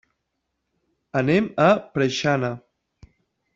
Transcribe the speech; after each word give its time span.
Anem 1.21 1.51
a 1.67 1.69
Preixana. 1.99 2.53